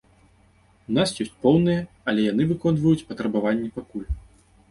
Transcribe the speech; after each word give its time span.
У 0.91 0.95
нас 0.97 1.09
ёсць 1.23 1.35
поўныя, 1.43 1.81
але 2.11 2.21
яны 2.31 2.43
выконваюць 2.51 3.07
патрабаванні 3.13 3.69
пакуль. 3.79 4.09